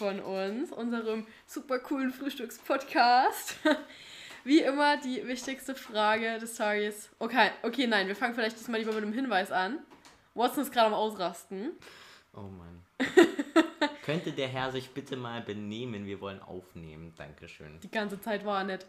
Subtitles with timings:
[0.00, 3.56] Von uns, unserem super coolen Frühstückspodcast.
[4.44, 7.10] Wie immer die wichtigste Frage des Tages.
[7.18, 9.80] Okay, okay, nein, wir fangen vielleicht diesmal lieber mit einem Hinweis an.
[10.32, 11.72] Watson ist gerade am Ausrasten.
[12.32, 12.82] Oh Mann.
[14.02, 16.06] Könnte der Herr sich bitte mal benehmen?
[16.06, 17.12] Wir wollen aufnehmen.
[17.18, 17.78] Dankeschön.
[17.80, 18.86] Die ganze Zeit war er nicht.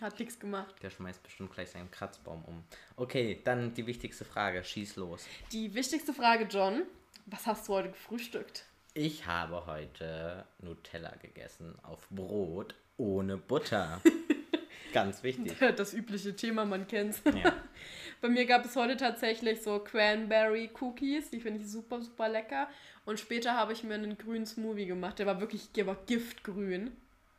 [0.00, 0.74] Hat nichts gemacht.
[0.80, 2.64] Der schmeißt bestimmt gleich seinen Kratzbaum um.
[2.96, 4.64] Okay, dann die wichtigste Frage.
[4.64, 5.26] Schieß los.
[5.52, 6.84] Die wichtigste Frage, John.
[7.26, 8.64] Was hast du heute gefrühstückt?
[8.98, 14.00] Ich habe heute Nutella gegessen auf Brot ohne Butter.
[14.94, 15.54] Ganz wichtig.
[15.76, 17.20] Das übliche Thema, man kennt's.
[17.26, 17.52] Ja.
[18.22, 22.68] Bei mir gab es heute tatsächlich so Cranberry Cookies, die finde ich super, super lecker.
[23.04, 26.96] Und später habe ich mir einen grünen Smoothie gemacht, der war wirklich der war giftgrün.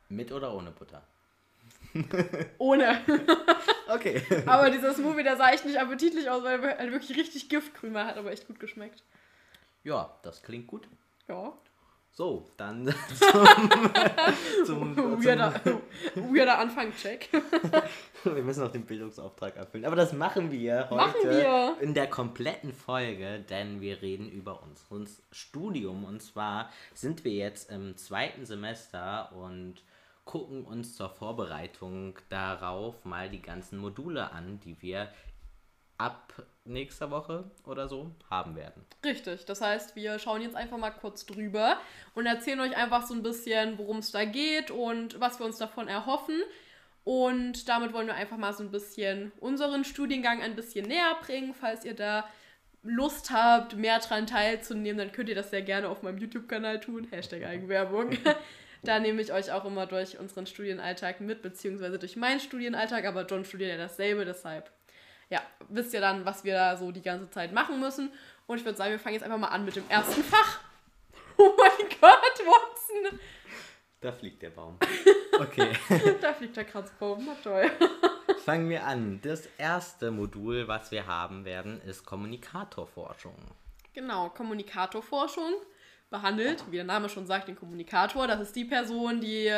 [0.08, 1.02] Mit oder ohne Butter?
[2.58, 3.00] Ohne.
[3.88, 4.22] okay.
[4.46, 8.06] Aber dieser Smoothie, der sah echt nicht appetitlich aus, weil er wirklich richtig giftgrün war,
[8.06, 9.02] hat aber echt gut geschmeckt.
[9.82, 10.86] Ja, das klingt gut.
[11.28, 11.52] Ja.
[12.18, 12.84] So, dann
[14.66, 15.54] zum, zum, weirder,
[16.16, 17.28] weirder Anfang-Check.
[18.24, 19.84] wir müssen noch den Bildungsauftrag erfüllen.
[19.84, 21.76] Aber das machen wir heute machen wir.
[21.80, 26.04] in der kompletten Folge, denn wir reden über unser Studium.
[26.04, 29.84] Und zwar sind wir jetzt im zweiten Semester und
[30.24, 35.08] gucken uns zur Vorbereitung darauf mal die ganzen Module an, die wir
[35.98, 36.32] ab
[36.68, 38.84] nächster Woche oder so haben werden.
[39.04, 41.78] Richtig, das heißt, wir schauen jetzt einfach mal kurz drüber
[42.14, 45.58] und erzählen euch einfach so ein bisschen, worum es da geht und was wir uns
[45.58, 46.40] davon erhoffen.
[47.04, 51.54] Und damit wollen wir einfach mal so ein bisschen unseren Studiengang ein bisschen näher bringen.
[51.54, 52.28] Falls ihr da
[52.82, 57.06] Lust habt, mehr daran teilzunehmen, dann könnt ihr das sehr gerne auf meinem YouTube-Kanal tun.
[57.10, 58.10] Hashtag Eigenwerbung.
[58.82, 63.26] da nehme ich euch auch immer durch unseren Studienalltag mit, beziehungsweise durch meinen Studienalltag, aber
[63.26, 64.70] John studiert ja dasselbe, deshalb
[65.30, 68.12] ja, wisst ihr dann, was wir da so die ganze Zeit machen müssen.
[68.46, 70.60] Und ich würde sagen, wir fangen jetzt einfach mal an mit dem ersten Fach.
[71.40, 73.20] Oh mein Gott, Watson!
[74.00, 74.76] Da fliegt der Baum.
[75.38, 75.70] Okay.
[76.20, 77.70] da fliegt der Kratzbaum, na toll.
[78.44, 79.20] Fangen wir an.
[79.22, 83.36] Das erste Modul, was wir haben werden, ist Kommunikatorforschung.
[83.92, 85.52] Genau, Kommunikatorforschung
[86.10, 88.26] behandelt, wie der Name schon sagt, den Kommunikator.
[88.26, 89.48] Das ist die Person, die,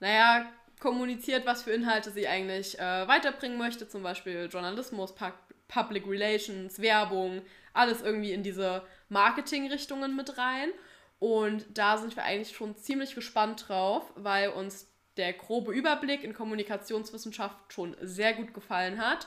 [0.00, 0.46] naja,
[0.82, 5.26] kommuniziert, was für Inhalte sie eigentlich äh, weiterbringen möchte, zum Beispiel Journalismus, Pu
[5.68, 7.40] Public Relations, Werbung,
[7.72, 10.68] alles irgendwie in diese Marketing-Richtungen mit rein.
[11.18, 16.34] Und da sind wir eigentlich schon ziemlich gespannt drauf, weil uns der grobe Überblick in
[16.34, 19.26] Kommunikationswissenschaft schon sehr gut gefallen hat.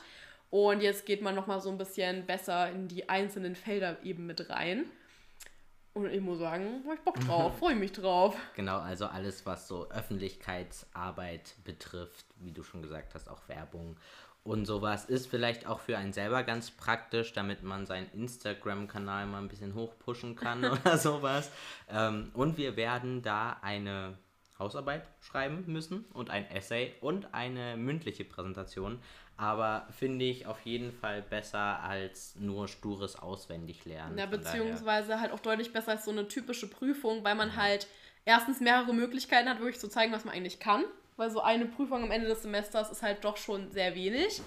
[0.50, 4.48] Und jetzt geht man nochmal so ein bisschen besser in die einzelnen Felder eben mit
[4.48, 4.84] rein.
[5.96, 8.36] Und ich muss sagen, hab ich Bock drauf, freue mich drauf.
[8.54, 13.96] Genau, also alles, was so Öffentlichkeitsarbeit betrifft, wie du schon gesagt hast, auch Werbung
[14.44, 19.38] und sowas, ist vielleicht auch für einen selber ganz praktisch, damit man seinen Instagram-Kanal mal
[19.38, 21.50] ein bisschen hochpushen kann oder sowas.
[21.88, 24.18] Ähm, und wir werden da eine
[24.58, 28.98] Hausarbeit schreiben müssen und ein Essay und eine mündliche Präsentation
[29.36, 34.16] aber finde ich auf jeden Fall besser als nur stures Auswendiglernen.
[34.18, 35.20] Ja, beziehungsweise daher.
[35.20, 37.56] halt auch deutlich besser als so eine typische Prüfung, weil man ja.
[37.56, 37.86] halt
[38.24, 40.84] erstens mehrere Möglichkeiten hat, wirklich zu zeigen, was man eigentlich kann.
[41.18, 44.42] Weil so eine Prüfung am Ende des Semesters ist halt doch schon sehr wenig.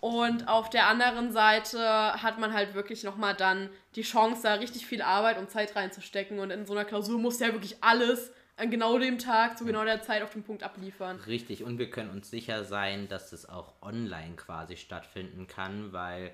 [0.00, 1.80] Und auf der anderen Seite
[2.22, 6.38] hat man halt wirklich nochmal dann die Chance, da richtig viel Arbeit und Zeit reinzustecken.
[6.38, 8.32] Und in so einer Klausur muss ja wirklich alles
[8.62, 11.18] an genau dem Tag, zu genau der Zeit auf den Punkt abliefern.
[11.26, 16.32] Richtig, und wir können uns sicher sein, dass es auch online quasi stattfinden kann, weil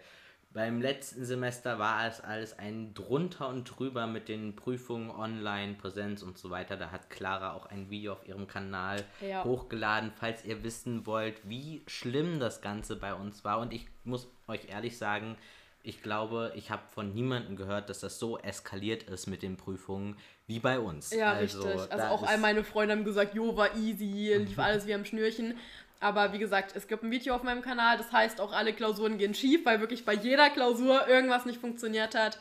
[0.50, 6.22] beim letzten Semester war es alles ein drunter und drüber mit den Prüfungen online, Präsenz
[6.22, 6.76] und so weiter.
[6.76, 9.44] Da hat Clara auch ein Video auf ihrem Kanal ja.
[9.44, 13.58] hochgeladen, falls ihr wissen wollt, wie schlimm das Ganze bei uns war.
[13.58, 15.36] Und ich muss euch ehrlich sagen,
[15.82, 20.16] ich glaube, ich habe von niemandem gehört, dass das so eskaliert ist mit den Prüfungen
[20.46, 21.12] wie bei uns.
[21.12, 21.92] Ja, also, richtig.
[21.92, 25.54] Also auch all meine Freunde haben gesagt, jo, war easy, lief alles wie am Schnürchen.
[26.00, 29.18] Aber wie gesagt, es gibt ein Video auf meinem Kanal, das heißt auch alle Klausuren
[29.18, 32.38] gehen schief, weil wirklich bei jeder Klausur irgendwas nicht funktioniert hat.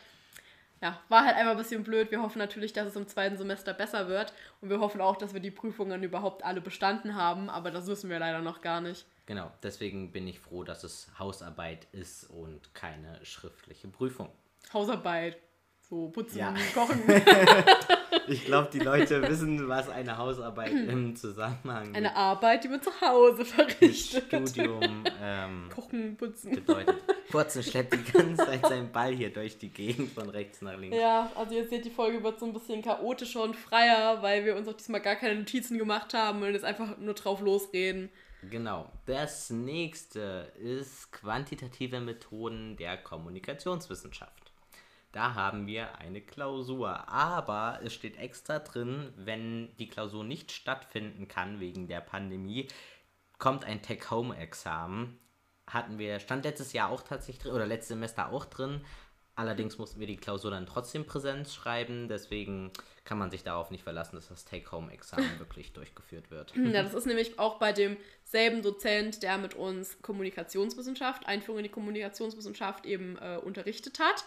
[0.81, 2.12] Ja, war halt einfach ein bisschen blöd.
[2.12, 4.31] Wir hoffen natürlich, dass es im zweiten Semester besser wird.
[4.62, 7.50] Und wir hoffen auch, dass wir die Prüfungen überhaupt alle bestanden haben.
[7.50, 9.06] Aber das wissen wir leider noch gar nicht.
[9.27, 14.29] Genau, deswegen bin ich froh, dass es Hausarbeit ist und keine schriftliche Prüfung.
[14.74, 15.38] Hausarbeit.
[15.89, 16.53] So putzen, ja.
[16.74, 17.01] kochen.
[18.27, 22.89] ich glaube, die Leute wissen, was eine Hausarbeit im Zusammenhang Eine Arbeit, die man zu
[23.01, 24.50] Hause verrichtet.
[24.50, 26.51] Studium, ähm, Kochen, putzen.
[26.51, 26.95] Bedeutet.
[27.29, 30.97] Furzen schleppt die ganze Zeit seinen Ball hier durch die Gegend von rechts nach links.
[30.97, 34.56] Ja, also ihr seht, die Folge wird so ein bisschen chaotischer und freier, weil wir
[34.56, 38.09] uns auch diesmal gar keine Notizen gemacht haben und jetzt einfach nur drauf losreden.
[38.50, 38.92] Genau.
[39.06, 44.52] Das nächste ist quantitative Methoden der Kommunikationswissenschaft.
[45.12, 47.10] da haben wir eine Klausur.
[47.10, 52.68] Aber es steht extra drin, wenn die Klausur nicht stattfinden kann wegen der Pandemie,
[53.40, 55.18] kommt ein Take-Home-Examen.
[55.66, 58.82] Hatten wir, stand letztes Jahr auch tatsächlich drin, oder letztes Semester auch drin.
[59.38, 62.72] Allerdings mussten wir die Klausur dann trotzdem Präsenz schreiben, deswegen
[63.06, 66.56] kann man sich darauf nicht verlassen, dass das Take-Home-Examen wirklich durchgeführt wird.
[66.56, 71.69] Ja, das ist nämlich auch bei demselben Dozent, der mit uns Kommunikationswissenschaft, Einführung in die
[71.69, 74.25] Kommunikationswissenschaft eben äh, unterrichtet hat.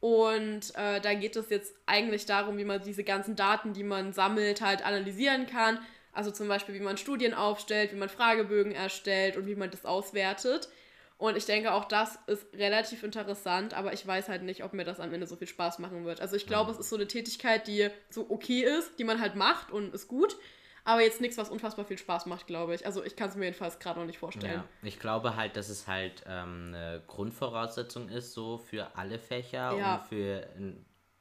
[0.00, 4.12] Und äh, da geht es jetzt eigentlich darum, wie man diese ganzen Daten, die man
[4.12, 5.78] sammelt, halt analysieren kann.
[6.12, 9.86] Also zum Beispiel, wie man Studien aufstellt, wie man Fragebögen erstellt und wie man das
[9.86, 10.68] auswertet.
[11.20, 14.84] Und ich denke, auch das ist relativ interessant, aber ich weiß halt nicht, ob mir
[14.84, 16.22] das am Ende so viel Spaß machen wird.
[16.22, 16.78] Also ich glaube, mhm.
[16.78, 20.08] es ist so eine Tätigkeit, die so okay ist, die man halt macht und ist
[20.08, 20.38] gut.
[20.82, 22.86] Aber jetzt nichts, was unfassbar viel Spaß macht, glaube ich.
[22.86, 24.62] Also ich kann es mir jedenfalls gerade noch nicht vorstellen.
[24.62, 29.76] Ja, ich glaube halt, dass es halt ähm, eine Grundvoraussetzung ist, so für alle Fächer
[29.76, 29.96] ja.
[29.96, 30.48] und für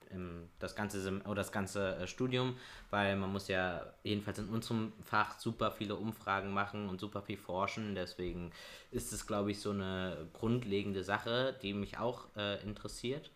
[0.09, 2.57] im, das ganze Sem oder das ganze äh, Studium,
[2.89, 7.37] weil man muss ja jedenfalls in unserem Fach super viele Umfragen machen und super viel
[7.37, 7.95] forschen.
[7.95, 8.51] Deswegen
[8.91, 13.31] ist es, glaube ich, so eine grundlegende Sache, die mich auch äh, interessiert.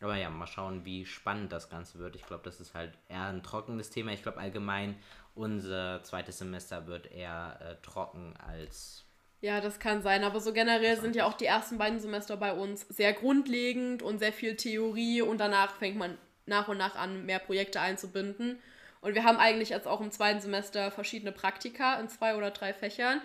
[0.00, 2.16] Aber ja, mal schauen, wie spannend das Ganze wird.
[2.16, 4.12] Ich glaube, das ist halt eher ein trockenes Thema.
[4.12, 4.96] Ich glaube allgemein,
[5.34, 9.05] unser zweites Semester wird eher äh, trocken als
[9.46, 12.52] ja, das kann sein, aber so generell sind ja auch die ersten beiden Semester bei
[12.52, 17.24] uns sehr grundlegend und sehr viel Theorie und danach fängt man nach und nach an,
[17.26, 18.58] mehr Projekte einzubinden.
[19.02, 22.72] Und wir haben eigentlich jetzt auch im zweiten Semester verschiedene Praktika in zwei oder drei
[22.72, 23.20] Fächern,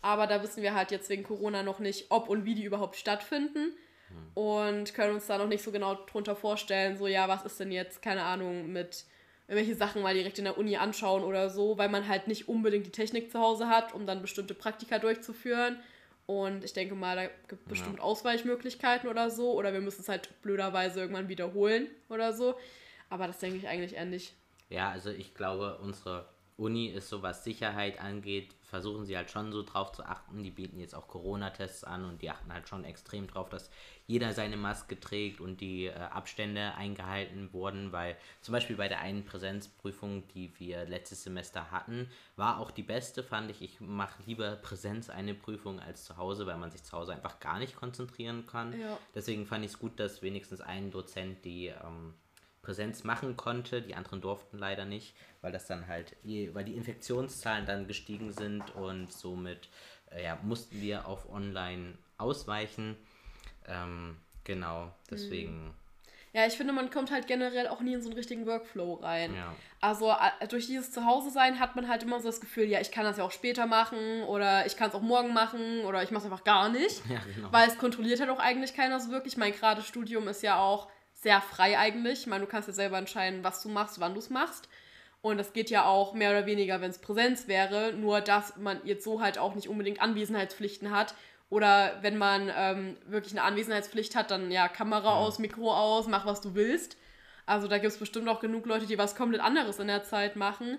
[0.00, 2.94] aber da wissen wir halt jetzt wegen Corona noch nicht, ob und wie die überhaupt
[2.94, 3.72] stattfinden
[4.10, 4.30] hm.
[4.34, 7.72] und können uns da noch nicht so genau drunter vorstellen, so ja, was ist denn
[7.72, 9.06] jetzt, keine Ahnung, mit
[9.46, 12.86] irgendwelche Sachen mal direkt in der Uni anschauen oder so, weil man halt nicht unbedingt
[12.86, 15.78] die Technik zu Hause hat, um dann bestimmte Praktika durchzuführen.
[16.26, 18.02] Und ich denke mal, da gibt es bestimmt ja.
[18.02, 19.52] Ausweichmöglichkeiten oder so.
[19.52, 22.54] Oder wir müssen es halt blöderweise irgendwann wiederholen oder so.
[23.10, 24.32] Aber das denke ich eigentlich eher nicht.
[24.70, 26.26] Ja, also ich glaube, unsere
[26.56, 30.42] Uni ist so, was Sicherheit angeht, versuchen sie halt schon so drauf zu achten.
[30.42, 33.70] Die bieten jetzt auch Corona-Tests an und die achten halt schon extrem drauf, dass
[34.08, 38.98] jeder seine Maske trägt und die äh, Abstände eingehalten wurden, weil zum Beispiel bei der
[38.98, 43.62] einen Präsenzprüfung, die wir letztes Semester hatten, war auch die beste, fand ich.
[43.62, 47.38] Ich mache lieber Präsenz eine Prüfung als zu Hause, weil man sich zu Hause einfach
[47.38, 48.76] gar nicht konzentrieren kann.
[48.76, 48.98] Ja.
[49.14, 52.14] Deswegen fand ich es gut, dass wenigstens ein Dozent die ähm,
[52.60, 53.82] Präsenz machen konnte.
[53.82, 58.74] Die anderen durften leider nicht, weil das dann halt, weil die Infektionszahlen dann gestiegen sind
[58.74, 59.68] und somit
[60.10, 62.96] äh, ja, mussten wir auf Online ausweichen.
[63.68, 65.74] Ähm, genau, deswegen.
[66.32, 69.34] Ja, ich finde, man kommt halt generell auch nie in so einen richtigen Workflow rein.
[69.34, 69.54] Ja.
[69.82, 70.14] Also
[70.48, 73.24] durch dieses Zuhause-Sein hat man halt immer so das Gefühl, ja, ich kann das ja
[73.24, 76.44] auch später machen oder ich kann es auch morgen machen oder ich mache es einfach
[76.44, 77.02] gar nicht.
[77.10, 77.52] Ja, genau.
[77.52, 79.36] Weil es kontrolliert halt auch eigentlich keiner so wirklich.
[79.36, 82.20] Mein gerade Studium ist ja auch sehr frei eigentlich.
[82.20, 84.70] Ich meine, du kannst ja selber entscheiden, was du machst, wann du es machst.
[85.24, 88.78] Und das geht ja auch mehr oder weniger, wenn es Präsenz wäre, nur dass man
[88.84, 91.14] jetzt so halt auch nicht unbedingt Anwesenheitspflichten hat
[91.48, 95.14] oder wenn man ähm, wirklich eine Anwesenheitspflicht hat, dann ja, Kamera ja.
[95.14, 96.98] aus, Mikro aus, mach was du willst.
[97.46, 100.36] Also da gibt es bestimmt auch genug Leute, die was komplett anderes in der Zeit
[100.36, 100.78] machen.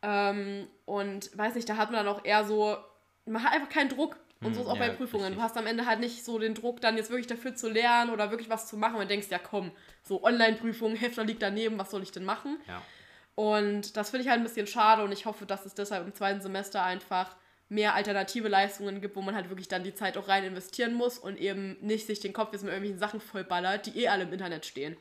[0.00, 2.78] Ähm, und weiß nicht, da hat man dann auch eher so,
[3.26, 4.16] man hat einfach keinen Druck.
[4.40, 5.26] Und so ist auch ja, bei Prüfungen.
[5.26, 5.38] Richtig.
[5.38, 8.10] Du hast am Ende halt nicht so den Druck, dann jetzt wirklich dafür zu lernen
[8.10, 8.96] oder wirklich was zu machen.
[8.96, 9.70] Und denkst, ja komm,
[10.02, 12.58] so Online-Prüfungen, Hefter liegt daneben, was soll ich denn machen?
[12.66, 12.80] Ja.
[13.34, 16.14] Und das finde ich halt ein bisschen schade und ich hoffe, dass es deshalb im
[16.14, 17.34] zweiten Semester einfach
[17.68, 21.18] mehr alternative Leistungen gibt, wo man halt wirklich dann die Zeit auch rein investieren muss
[21.18, 24.32] und eben nicht sich den Kopf jetzt mit irgendwelchen Sachen vollballert, die eh alle im
[24.32, 24.96] Internet stehen.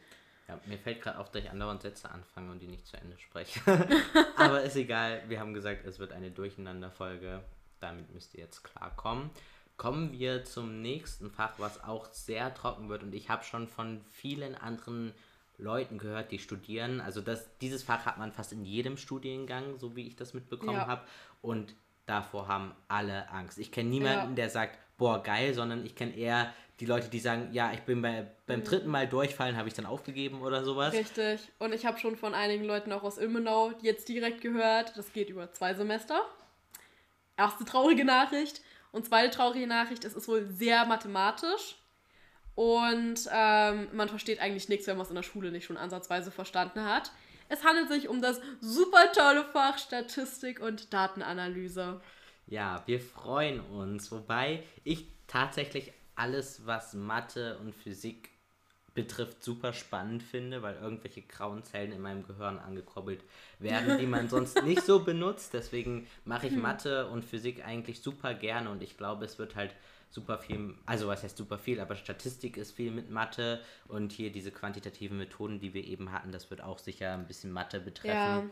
[0.47, 3.17] Ja, mir fällt gerade auf, dass ich andauernd Sätze anfange und die nicht zu Ende
[3.19, 3.59] spreche.
[4.37, 7.43] Aber ist egal, wir haben gesagt, es wird eine Durcheinanderfolge.
[7.79, 9.29] Damit müsst ihr jetzt klarkommen.
[9.75, 13.03] Kommen wir zum nächsten Fach, was auch sehr trocken wird.
[13.03, 15.13] Und ich habe schon von vielen anderen
[15.61, 16.99] Leuten gehört, die studieren.
[16.99, 20.73] Also das, dieses Fach hat man fast in jedem Studiengang, so wie ich das mitbekommen
[20.73, 20.87] ja.
[20.87, 21.03] habe.
[21.41, 21.75] Und
[22.05, 23.57] davor haben alle Angst.
[23.57, 24.35] Ich kenne niemanden, ja.
[24.35, 28.01] der sagt, boah, geil, sondern ich kenne eher die Leute, die sagen, ja, ich bin
[28.01, 28.63] bei, beim mhm.
[28.63, 30.93] dritten Mal durchfallen, habe ich dann aufgegeben oder sowas.
[30.93, 31.39] Richtig.
[31.59, 35.29] Und ich habe schon von einigen Leuten auch aus Ilmenau jetzt direkt gehört, das geht
[35.29, 36.21] über zwei Semester.
[37.37, 38.61] Erste traurige Nachricht.
[38.91, 41.77] Und zweite traurige Nachricht, es ist wohl sehr mathematisch.
[42.55, 46.31] Und ähm, man versteht eigentlich nichts, wenn man es in der Schule nicht schon ansatzweise
[46.31, 47.11] verstanden hat.
[47.49, 52.01] Es handelt sich um das super tolle Fach Statistik und Datenanalyse.
[52.47, 54.11] Ja, wir freuen uns.
[54.11, 58.29] Wobei ich tatsächlich alles, was Mathe und Physik
[58.93, 63.23] betrifft, super spannend finde, weil irgendwelche grauen Zellen in meinem Gehirn angekurbelt
[63.59, 65.53] werden, die man sonst nicht so benutzt.
[65.53, 66.61] Deswegen mache ich hm.
[66.61, 69.73] Mathe und Physik eigentlich super gerne und ich glaube, es wird halt
[70.11, 74.31] super viel, also was heißt super viel, aber Statistik ist viel mit Mathe und hier
[74.31, 78.13] diese quantitativen Methoden, die wir eben hatten, das wird auch sicher ein bisschen Mathe betreffen.
[78.13, 78.43] Ja.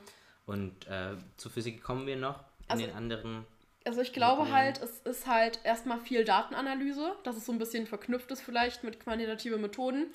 [0.46, 3.46] Und äh, zu Physik kommen wir noch in also, den anderen.
[3.86, 4.58] Also ich glaube Methoden.
[4.58, 8.84] halt, es ist halt erstmal viel Datenanalyse, dass es so ein bisschen verknüpft ist vielleicht
[8.84, 10.08] mit quantitativen Methoden.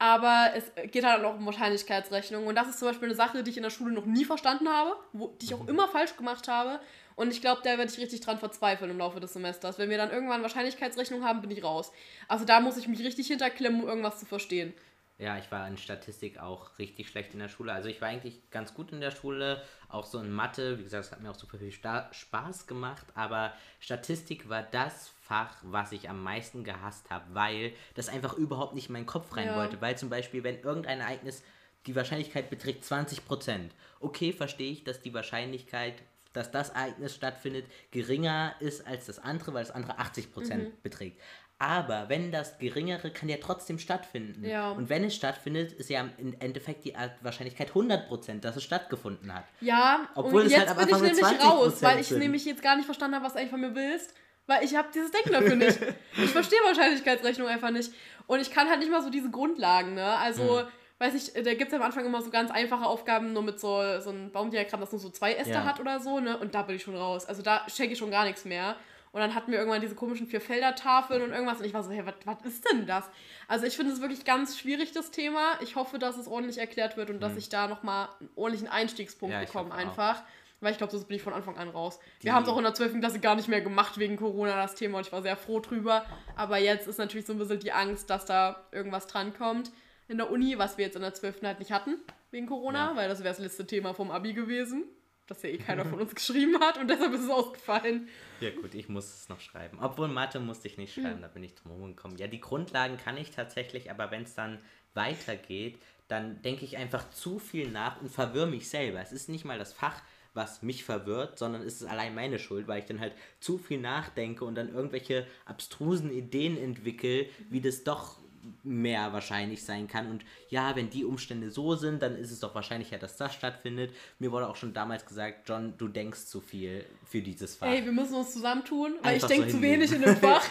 [0.00, 2.46] Aber es geht halt auch um Wahrscheinlichkeitsrechnung.
[2.46, 4.66] Und das ist zum Beispiel eine Sache, die ich in der Schule noch nie verstanden
[4.66, 5.68] habe, wo, die ich auch mhm.
[5.68, 6.80] immer falsch gemacht habe.
[7.16, 9.78] Und ich glaube, da werde ich richtig dran verzweifeln im Laufe des Semesters.
[9.78, 11.92] Wenn wir dann irgendwann Wahrscheinlichkeitsrechnung haben, bin ich raus.
[12.28, 14.72] Also da muss ich mich richtig hinterklemmen, um irgendwas zu verstehen.
[15.20, 17.74] Ja, ich war in Statistik auch richtig schlecht in der Schule.
[17.74, 20.78] Also ich war eigentlich ganz gut in der Schule, auch so in Mathe.
[20.78, 23.04] Wie gesagt, es hat mir auch super viel Spaß gemacht.
[23.14, 28.74] Aber Statistik war das Fach, was ich am meisten gehasst habe, weil das einfach überhaupt
[28.74, 29.56] nicht in meinen Kopf rein ja.
[29.56, 29.78] wollte.
[29.82, 31.42] Weil zum Beispiel, wenn irgendein Ereignis
[31.86, 33.70] die Wahrscheinlichkeit beträgt 20%.
[34.00, 39.54] Okay, verstehe ich, dass die Wahrscheinlichkeit dass das Ereignis stattfindet, geringer ist als das andere,
[39.54, 40.72] weil das andere 80% mhm.
[40.82, 41.20] beträgt.
[41.58, 44.46] Aber wenn das geringere kann ja trotzdem stattfinden.
[44.46, 44.70] Ja.
[44.70, 49.44] Und wenn es stattfindet, ist ja im Endeffekt die Wahrscheinlichkeit 100%, dass es stattgefunden hat.
[49.60, 52.20] Ja, obwohl es halt am Anfang bin ich nämlich raus, weil ich sind.
[52.20, 54.14] nämlich jetzt gar nicht verstanden habe, was du eigentlich von mir willst.
[54.46, 55.78] Weil ich habe dieses Denken dafür nicht.
[56.16, 57.92] ich verstehe Wahrscheinlichkeitsrechnung einfach nicht.
[58.26, 60.16] Und ich kann halt nicht mal so diese Grundlagen, ne?
[60.16, 60.66] Also, hm
[61.00, 63.82] weiß ich, da gibt es am Anfang immer so ganz einfache Aufgaben, nur mit so,
[64.00, 65.64] so einem Baumdiagramm, das nur so zwei Äste ja.
[65.64, 66.36] hat oder so, ne?
[66.36, 67.24] Und da bin ich schon raus.
[67.24, 68.76] Also da checke ich schon gar nichts mehr.
[69.12, 71.58] Und dann hatten wir irgendwann diese komischen vier Felder-Tafeln und irgendwas.
[71.58, 73.04] Und ich war so, hey, was ist denn das?
[73.48, 75.58] Also ich finde es wirklich ganz schwierig, das Thema.
[75.62, 77.20] Ich hoffe, dass es ordentlich erklärt wird und mhm.
[77.20, 80.20] dass ich da nochmal einen ordentlichen Einstiegspunkt ja, bekomme einfach.
[80.20, 80.24] Auch.
[80.60, 81.98] Weil ich glaube, das bin ich von Anfang an raus.
[82.20, 83.00] Die wir haben es auch in der 12.
[83.00, 84.98] Klasse gar nicht mehr gemacht wegen Corona, das Thema.
[84.98, 86.04] Und ich war sehr froh drüber.
[86.36, 89.72] Aber jetzt ist natürlich so ein bisschen die Angst, dass da irgendwas drankommt
[90.10, 91.42] in der Uni, was wir jetzt in der 12.
[91.42, 91.94] halt nicht hatten
[92.32, 92.96] wegen Corona, ja.
[92.96, 94.84] weil das wäre das letzte Thema vom Abi gewesen,
[95.28, 98.08] das ja eh keiner von uns geschrieben hat und deshalb ist es ausgefallen.
[98.40, 99.78] Ja gut, ich muss es noch schreiben.
[99.80, 101.22] Obwohl Mathe musste ich nicht schreiben, mhm.
[101.22, 102.16] da bin ich drum gekommen.
[102.16, 104.58] Ja, die Grundlagen kann ich tatsächlich, aber wenn es dann
[104.94, 109.00] weitergeht, dann denke ich einfach zu viel nach und verwirre mich selber.
[109.00, 110.02] Es ist nicht mal das Fach,
[110.34, 113.80] was mich verwirrt, sondern es ist allein meine Schuld, weil ich dann halt zu viel
[113.80, 118.18] nachdenke und dann irgendwelche abstrusen Ideen entwickle, wie das doch
[118.62, 120.10] mehr wahrscheinlich sein kann.
[120.10, 123.92] Und ja, wenn die Umstände so sind, dann ist es doch wahrscheinlicher, dass das stattfindet.
[124.18, 127.68] Mir wurde auch schon damals gesagt, John, du denkst zu viel für dieses Fach.
[127.68, 130.44] Ey, wir müssen uns zusammentun, weil Einfach ich denke so zu wenig in dem Fach.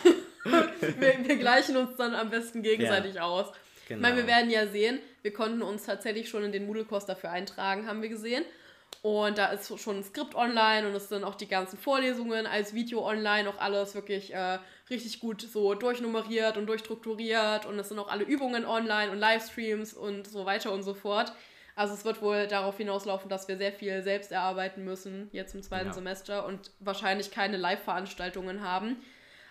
[0.43, 3.24] wir, wir, gleichen uns dann am besten gegenseitig ja.
[3.24, 3.48] aus.
[3.88, 3.98] Genau.
[3.98, 7.31] Ich meine, wir werden ja sehen, wir konnten uns tatsächlich schon in den Moodle-Kurs dafür
[7.31, 8.43] eintragen, haben wir gesehen.
[9.01, 12.74] Und da ist schon ein Skript online und es sind auch die ganzen Vorlesungen als
[12.74, 18.00] Video online, auch alles wirklich äh, richtig gut so durchnummeriert und durchstrukturiert und es sind
[18.00, 21.34] auch alle Übungen online und Livestreams und so weiter und so fort.
[21.75, 25.63] Also es wird wohl darauf hinauslaufen, dass wir sehr viel selbst erarbeiten müssen jetzt im
[25.63, 25.93] zweiten ja.
[25.93, 28.98] Semester und wahrscheinlich keine Live-Veranstaltungen haben.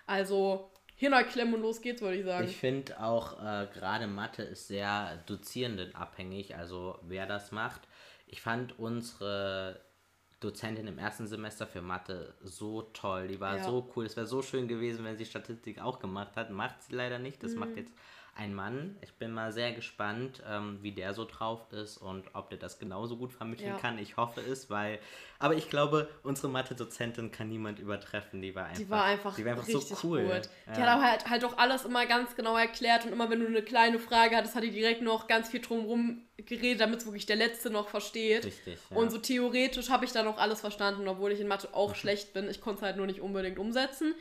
[0.05, 2.47] Also Hirnerklemmen und los geht's, würde ich sagen.
[2.47, 7.81] Ich finde auch äh, gerade Mathe ist sehr dozierendenabhängig, also wer das macht.
[8.27, 9.79] Ich fand unsere
[10.39, 13.27] Dozentin im ersten Semester für Mathe so toll.
[13.27, 13.63] Die war ja.
[13.63, 14.05] so cool.
[14.05, 16.49] Es wäre so schön gewesen, wenn sie Statistik auch gemacht hat.
[16.49, 17.43] Macht sie leider nicht.
[17.43, 17.59] Das mhm.
[17.59, 17.93] macht jetzt
[18.39, 18.95] ein Mann.
[19.01, 22.79] Ich bin mal sehr gespannt, ähm, wie der so drauf ist und ob der das
[22.79, 23.77] genauso gut vermitteln ja.
[23.77, 23.99] kann.
[23.99, 24.99] Ich hoffe es, weil.
[25.39, 28.41] Aber ich glaube, unsere Mathe-Dozentin kann niemand übertreffen.
[28.41, 30.23] Die war einfach, die war einfach, die war einfach so cool.
[30.23, 30.49] Gut.
[30.67, 30.73] Ja.
[30.73, 33.47] Die hat aber halt, halt auch alles immer ganz genau erklärt und immer wenn du
[33.47, 37.25] eine kleine Frage hattest, hat die direkt noch ganz viel drumherum geredet, damit es wirklich
[37.25, 38.45] der Letzte noch versteht.
[38.45, 38.79] Richtig.
[38.89, 38.97] Ja.
[38.97, 41.95] Und so theoretisch habe ich da noch alles verstanden, obwohl ich in Mathe auch mhm.
[41.95, 42.49] schlecht bin.
[42.49, 44.15] Ich konnte es halt nur nicht unbedingt umsetzen.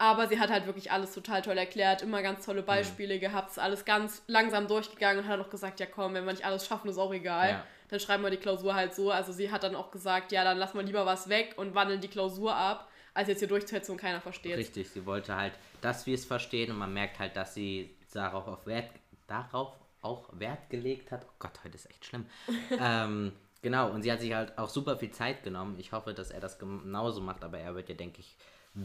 [0.00, 3.20] Aber sie hat halt wirklich alles total toll erklärt, immer ganz tolle Beispiele mhm.
[3.20, 6.46] gehabt, ist alles ganz langsam durchgegangen und hat auch gesagt, ja komm, wenn wir nicht
[6.46, 7.50] alles schaffen, ist auch egal.
[7.50, 7.66] Ja.
[7.88, 9.10] Dann schreiben wir die Klausur halt so.
[9.10, 12.00] Also sie hat dann auch gesagt, ja, dann lass mal lieber was weg und wandeln
[12.00, 14.56] die Klausur ab, als jetzt hier durchzuhetzen und keiner versteht.
[14.56, 18.46] Richtig, sie wollte halt, dass wir es verstehen und man merkt halt, dass sie darauf,
[18.46, 18.90] auf Wert,
[19.26, 21.26] darauf auch Wert gelegt hat.
[21.26, 22.26] Oh Gott, heute ist echt schlimm.
[22.80, 25.76] ähm, genau, und sie hat sich halt auch super viel Zeit genommen.
[25.80, 28.36] Ich hoffe, dass er das genauso macht, aber er wird ja, denke ich,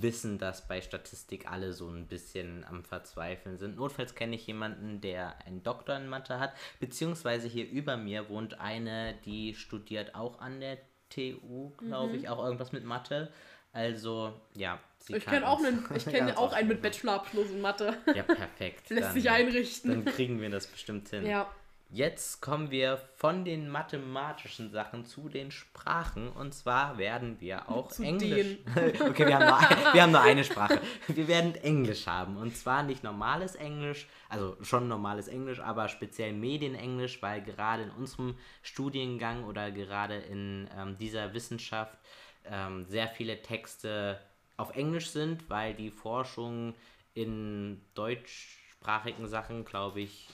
[0.01, 3.77] wissen, dass bei Statistik alle so ein bisschen am Verzweifeln sind.
[3.77, 8.59] Notfalls kenne ich jemanden, der einen Doktor in Mathe hat, beziehungsweise hier über mir wohnt
[8.59, 10.77] eine, die studiert auch an der
[11.09, 12.19] TU, glaube mhm.
[12.19, 13.31] ich, auch irgendwas mit Mathe.
[13.71, 14.79] Also, ja.
[15.07, 17.97] ich kenne auch, einen, ich kenn auch einen mit Bachelorabschluss in Mathe.
[18.13, 18.89] Ja, perfekt.
[18.89, 19.91] Lässt dann, sich einrichten.
[19.91, 21.25] Dann kriegen wir das bestimmt hin.
[21.25, 21.49] Ja.
[21.93, 26.27] Jetzt kommen wir von den mathematischen Sachen zu den Sprachen.
[26.27, 28.57] Und zwar werden wir auch zu Englisch.
[28.99, 30.81] okay, wir haben, nur wir haben nur eine Sprache.
[31.07, 32.37] Wir werden Englisch haben.
[32.37, 37.91] Und zwar nicht normales Englisch, also schon normales Englisch, aber speziell Medienenglisch, weil gerade in
[37.91, 41.99] unserem Studiengang oder gerade in ähm, dieser Wissenschaft
[42.45, 44.19] ähm, sehr viele Texte
[44.57, 46.73] auf Englisch sind, weil die Forschung
[47.13, 50.27] in deutschsprachigen Sachen, glaube ich,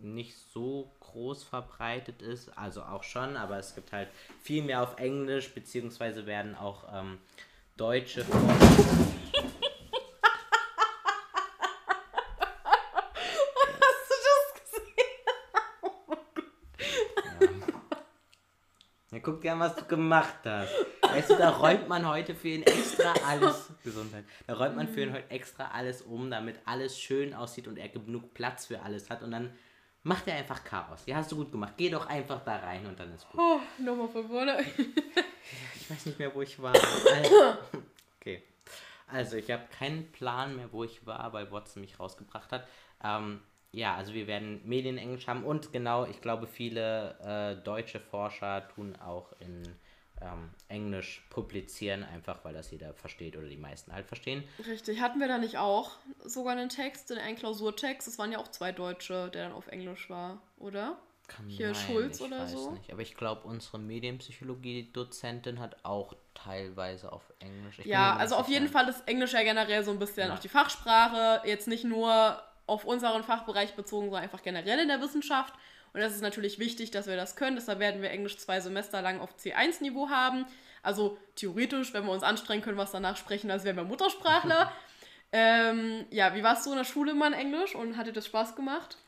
[0.00, 2.56] nicht so groß verbreitet ist.
[2.56, 4.08] Also auch schon, aber es gibt halt
[4.42, 7.18] viel mehr auf Englisch, beziehungsweise werden auch ähm,
[7.76, 8.24] deutsche
[19.26, 20.72] guck gern, was du gemacht hast.
[21.02, 23.72] Weißt du, da räumt man heute für ihn extra alles.
[23.82, 24.24] Gesundheit.
[24.46, 27.88] Da räumt man für ihn heute extra alles um, damit alles schön aussieht und er
[27.88, 29.24] genug Platz für alles hat.
[29.24, 29.50] Und dann
[30.06, 31.02] macht er einfach Chaos.
[31.06, 31.74] Ja, hast du gut gemacht.
[31.76, 33.40] Geh doch einfach da rein und dann ist gut.
[33.40, 34.58] Oh, nochmal von vorne.
[35.74, 36.72] ich weiß nicht mehr, wo ich war.
[38.20, 38.42] okay.
[39.08, 42.68] Also, ich habe keinen Plan mehr, wo ich war, weil Watson mich rausgebracht hat.
[43.02, 43.40] Ähm,
[43.72, 48.96] ja, also wir werden Medienenglisch haben und genau, ich glaube, viele äh, deutsche Forscher tun
[48.96, 49.62] auch in
[50.20, 54.44] ähm, Englisch publizieren, einfach weil das jeder versteht oder die meisten halt verstehen.
[54.66, 55.92] Richtig, hatten wir da nicht auch
[56.24, 58.08] sogar einen Text, einen Klausurtext?
[58.08, 60.98] Es waren ja auch zwei Deutsche, der dann auf Englisch war, oder?
[61.28, 62.70] Kann Hier sein, Schulz oder so.
[62.72, 62.92] Nicht.
[62.92, 67.80] Aber ich glaube, unsere Medienpsychologie-Dozentin hat auch teilweise auf Englisch.
[67.80, 70.34] Ich ja, also auf jeden Fall ist Englisch ja generell so ein bisschen ja.
[70.34, 71.46] auch die Fachsprache.
[71.46, 75.54] Jetzt nicht nur auf unseren Fachbereich bezogen, sondern einfach generell in der Wissenschaft.
[75.96, 77.56] Und das ist natürlich wichtig, dass wir das können.
[77.56, 80.44] Deshalb werden wir Englisch zwei Semester lang auf C1-Niveau haben.
[80.82, 84.70] Also theoretisch, wenn wir uns anstrengen, können wir es danach sprechen, als wären wir Muttersprachler.
[85.32, 88.26] ähm, ja, wie warst du in der Schule immer in Englisch und hat dir das
[88.26, 88.98] Spaß gemacht?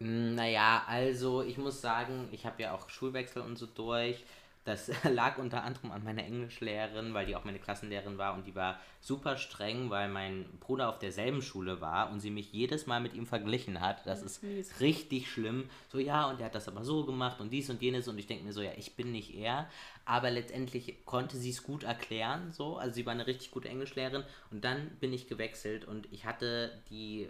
[0.00, 4.22] Naja, also ich muss sagen, ich habe ja auch Schulwechsel und so durch.
[4.64, 8.54] Das lag unter anderem an meiner Englischlehrerin, weil die auch meine Klassenlehrerin war und die
[8.54, 13.00] war super streng, weil mein Bruder auf derselben Schule war und sie mich jedes Mal
[13.00, 14.06] mit ihm verglichen hat.
[14.06, 14.42] Das ist
[14.80, 15.68] richtig schlimm.
[15.88, 18.26] So, ja, und er hat das aber so gemacht und dies und jenes und ich
[18.26, 19.68] denke mir so, ja, ich bin nicht er.
[20.04, 22.76] Aber letztendlich konnte sie es gut erklären, so.
[22.76, 26.82] Also sie war eine richtig gute Englischlehrerin und dann bin ich gewechselt und ich hatte
[26.90, 27.28] die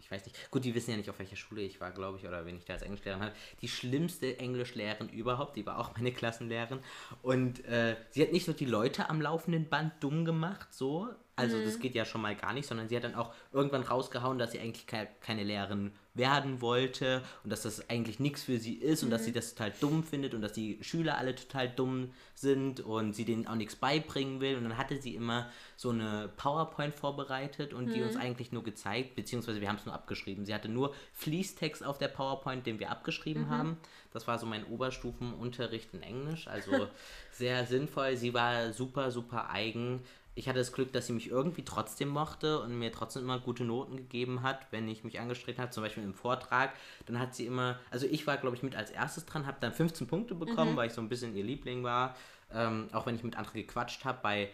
[0.00, 2.26] ich weiß nicht, gut, die wissen ja nicht, auf welcher Schule ich war, glaube ich,
[2.26, 6.12] oder wenn ich da als Englischlehrerin hatte, die schlimmste Englischlehrerin überhaupt, die war auch meine
[6.12, 6.80] Klassenlehrerin.
[7.22, 11.56] Und äh, sie hat nicht nur die Leute am laufenden Band dumm gemacht, so, also
[11.56, 11.64] mhm.
[11.64, 14.52] das geht ja schon mal gar nicht, sondern sie hat dann auch irgendwann rausgehauen, dass
[14.52, 19.02] sie eigentlich ke keine Lehrerin werden wollte und dass das eigentlich nichts für sie ist
[19.02, 19.36] und dass sie mhm.
[19.36, 23.46] das total dumm findet und dass die Schüler alle total dumm sind und sie denen
[23.46, 24.56] auch nichts beibringen will.
[24.56, 27.94] Und dann hatte sie immer so eine PowerPoint vorbereitet und mhm.
[27.94, 28.20] die uns mhm.
[28.20, 30.44] eigentlich nur gezeigt, beziehungsweise wir haben es nur abgeschrieben.
[30.44, 33.50] Sie hatte nur Fließtext auf der PowerPoint, den wir abgeschrieben mhm.
[33.50, 33.76] haben.
[34.12, 36.88] Das war so mein Oberstufenunterricht in Englisch, also
[37.30, 38.16] sehr sinnvoll.
[38.16, 40.02] Sie war super, super eigen
[40.38, 43.64] ich hatte das Glück, dass sie mich irgendwie trotzdem mochte und mir trotzdem immer gute
[43.64, 46.72] Noten gegeben hat, wenn ich mich angestrengt habe, zum Beispiel im Vortrag.
[47.06, 49.72] Dann hat sie immer, also ich war, glaube ich, mit als erstes dran, habe dann
[49.72, 50.76] 15 Punkte bekommen, mhm.
[50.76, 52.14] weil ich so ein bisschen ihr Liebling war.
[52.50, 54.20] Ähm, auch wenn ich mit anderen gequatscht habe.
[54.22, 54.48] Bei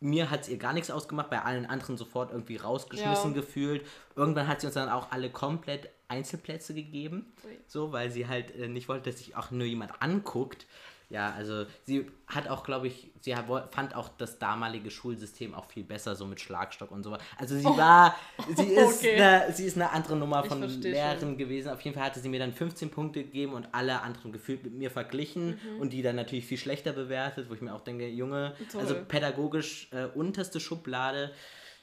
[0.00, 3.40] mir hat es ihr gar nichts ausgemacht, bei allen anderen sofort irgendwie rausgeschmissen ja.
[3.40, 3.86] gefühlt.
[4.16, 7.58] Irgendwann hat sie uns dann auch alle komplett Einzelplätze gegeben, Ui.
[7.66, 10.66] so, weil sie halt äh, nicht wollte, dass sich auch nur jemand anguckt.
[11.12, 13.44] Ja, also sie hat auch, glaube ich, sie hat,
[13.74, 17.18] fand auch das damalige Schulsystem auch viel besser, so mit Schlagstock und so.
[17.36, 17.76] Also sie oh.
[17.76, 18.16] war,
[18.56, 19.20] sie ist, okay.
[19.20, 21.36] eine, sie ist eine andere Nummer von Lehrerin schon.
[21.36, 21.68] gewesen.
[21.68, 24.72] Auf jeden Fall hatte sie mir dann 15 Punkte gegeben und alle anderen gefühlt mit
[24.72, 25.80] mir verglichen mhm.
[25.82, 28.80] und die dann natürlich viel schlechter bewertet, wo ich mir auch denke, Junge, Toll.
[28.80, 31.30] also pädagogisch äh, unterste Schublade.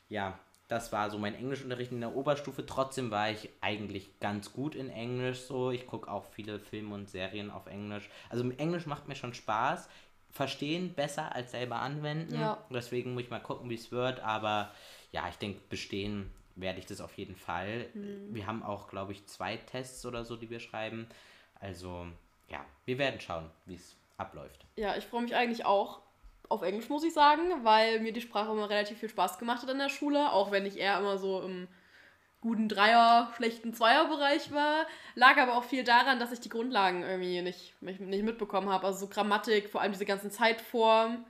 [0.08, 0.40] Ja,
[0.70, 2.64] das war so mein Englischunterricht in der Oberstufe.
[2.64, 5.72] Trotzdem war ich eigentlich ganz gut in Englisch so.
[5.72, 8.08] Ich gucke auch viele Filme und Serien auf Englisch.
[8.30, 9.90] Also Englisch macht mir schon Spaß.
[10.30, 12.40] Verstehen besser als selber anwenden.
[12.40, 12.64] Ja.
[12.70, 14.20] Deswegen muss ich mal gucken, wie es wird.
[14.20, 14.72] Aber
[15.12, 17.88] ja, ich denke, bestehen werde ich das auf jeden Fall.
[17.96, 18.36] Mhm.
[18.36, 21.08] Wir haben auch, glaube ich, zwei Tests oder so, die wir schreiben.
[21.56, 22.06] Also
[22.48, 24.68] ja, wir werden schauen, wie es abläuft.
[24.76, 26.02] Ja, ich freue mich eigentlich auch
[26.50, 29.70] auf Englisch, muss ich sagen, weil mir die Sprache immer relativ viel Spaß gemacht hat
[29.70, 31.68] in der Schule, auch wenn ich eher immer so im
[32.42, 34.86] guten Dreier, schlechten Zweierbereich war.
[35.16, 38.88] Lag aber auch viel daran, dass ich die Grundlagen irgendwie nicht, nicht mitbekommen habe.
[38.88, 41.26] Also so Grammatik, vor allem diese ganzen Zeitformen,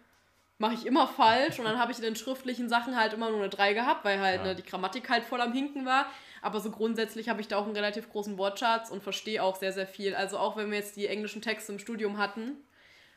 [0.59, 1.57] mache ich immer falsch.
[1.57, 4.19] Und dann habe ich in den schriftlichen Sachen halt immer nur eine 3 gehabt, weil
[4.19, 4.47] halt ja.
[4.47, 6.05] ne, die Grammatik halt voll am Hinken war.
[6.41, 9.73] Aber so grundsätzlich habe ich da auch einen relativ großen Wortschatz und verstehe auch sehr,
[9.73, 10.15] sehr viel.
[10.15, 12.57] Also auch wenn wir jetzt die englischen Texte im Studium hatten,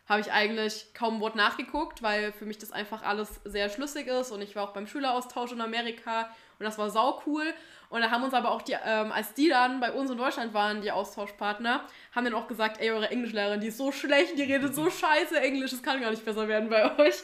[0.07, 4.09] habe ich eigentlich kaum ein Wort nachgeguckt, weil für mich das einfach alles sehr schlüssig
[4.09, 7.45] ist und ich war auch beim Schüleraustausch in Amerika und das war sau cool.
[7.89, 10.55] Und da haben uns aber auch die, ähm, als die dann bei uns in Deutschland
[10.55, 11.85] waren, die Austauschpartner,
[12.15, 15.39] haben dann auch gesagt, ey, eure Englischlehrerin, die ist so schlecht, die redet so scheiße
[15.39, 17.17] Englisch, es kann gar nicht besser werden bei euch.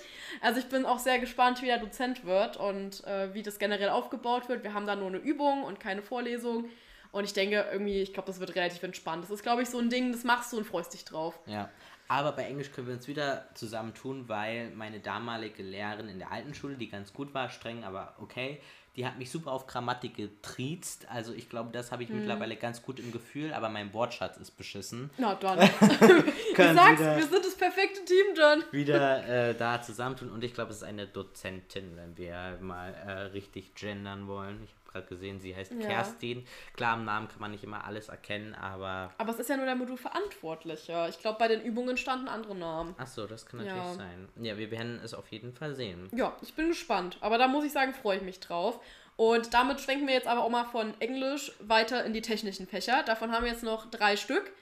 [0.43, 3.89] Also ich bin auch sehr gespannt, wie der Dozent wird und äh, wie das generell
[3.89, 4.63] aufgebaut wird.
[4.63, 6.69] Wir haben da nur eine Übung und keine Vorlesung.
[7.11, 9.25] Und ich denke irgendwie, ich glaube, das wird relativ entspannt.
[9.25, 11.39] Das ist, glaube ich, so ein Ding, das machst du und freust dich drauf.
[11.47, 11.71] Ja.
[12.09, 16.55] Aber bei Englisch können wir uns wieder zusammentun, weil meine damalige Lehrerin in der alten
[16.55, 18.61] Schule, die ganz gut war, streng, aber okay,
[18.99, 21.07] die hat mich super auf Grammatik getriezt.
[21.09, 22.17] Also ich glaube, das habe ich hm.
[22.17, 25.11] mittlerweile ganz gut im Gefühl, aber mein Wortschatz ist beschissen.
[25.19, 25.59] Na dann.
[25.61, 28.65] du sagst, wir sind das perfekte Team, John.
[28.73, 30.31] wieder äh, da zusammentun.
[30.31, 34.65] Und ich glaube, es ist eine Dozentin, wenn wir mal äh, richtig gendern wollen.
[34.65, 35.87] Ich gerade gesehen, sie heißt ja.
[35.87, 36.45] Kerstin.
[36.75, 39.13] Klar, im Namen kann man nicht immer alles erkennen, aber.
[39.19, 41.07] Aber es ist ja nur der Modulverantwortliche.
[41.09, 42.95] Ich glaube, bei den Übungen standen andere Namen.
[42.99, 43.95] Ach so, das kann natürlich ja.
[43.95, 44.29] sein.
[44.37, 46.09] Ja, wir werden es auf jeden Fall sehen.
[46.13, 47.19] Ja, ich bin gespannt.
[47.21, 48.81] Aber da muss ich sagen, freue ich mich drauf.
[49.17, 53.03] Und damit schwenken wir jetzt aber auch mal von Englisch weiter in die technischen Fächer.
[53.03, 54.53] Davon haben wir jetzt noch drei Stück.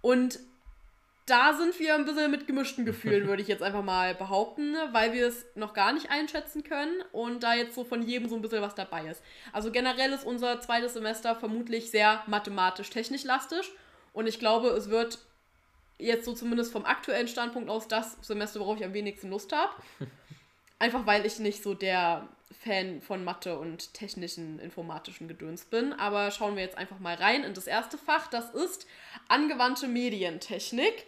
[0.00, 0.38] Und
[1.26, 5.12] da sind wir ein bisschen mit gemischten Gefühlen, würde ich jetzt einfach mal behaupten, weil
[5.12, 8.42] wir es noch gar nicht einschätzen können und da jetzt so von jedem so ein
[8.42, 9.20] bisschen was dabei ist.
[9.52, 13.72] Also generell ist unser zweites Semester vermutlich sehr mathematisch-technisch lastig
[14.12, 15.18] und ich glaube, es wird
[15.98, 19.72] jetzt so zumindest vom aktuellen Standpunkt aus das Semester, worauf ich am wenigsten Lust habe.
[20.78, 25.92] Einfach weil ich nicht so der Fan von Mathe und technischen informatischen Gedöns bin.
[25.94, 28.28] Aber schauen wir jetzt einfach mal rein in das erste Fach.
[28.28, 28.86] Das ist
[29.28, 31.06] angewandte Medientechnik.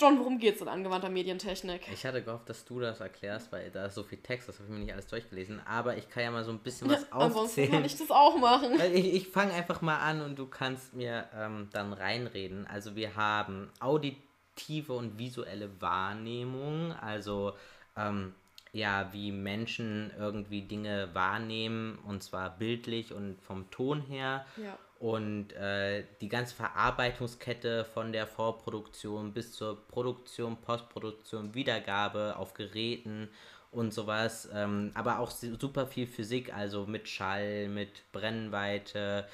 [0.00, 1.82] John, worum geht es in angewandter Medientechnik?
[1.92, 4.64] Ich hatte gehofft, dass du das erklärst, weil da ist so viel Text, das habe
[4.64, 5.60] ich mir nicht alles durchgelesen.
[5.66, 7.22] Aber ich kann ja mal so ein bisschen was aufzählen.
[7.22, 8.80] Ansonsten kann ich das auch machen.
[8.94, 12.66] Ich, ich fange einfach mal an und du kannst mir ähm, dann reinreden.
[12.66, 17.52] Also wir haben auditive und visuelle Wahrnehmung, also
[17.94, 18.34] ähm,
[18.72, 24.46] ja, wie Menschen irgendwie Dinge wahrnehmen, und zwar bildlich und vom Ton her.
[24.56, 24.78] Ja.
[24.98, 33.28] Und äh, die ganze Verarbeitungskette von der Vorproduktion bis zur Produktion, Postproduktion, Wiedergabe auf Geräten
[33.72, 34.48] und sowas.
[34.54, 39.26] Ähm, aber auch super viel Physik, also mit Schall, mit Brennweite,